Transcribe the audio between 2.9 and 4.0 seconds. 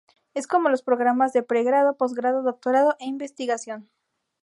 e investigación.